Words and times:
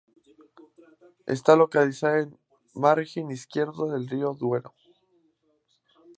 Está 1.27 1.55
localizada 1.55 2.21
en 2.21 2.29
el 2.31 2.35
margen 2.73 3.29
izquierdo 3.29 3.91
del 3.91 4.07
río 4.07 4.33
Duero. 4.33 4.73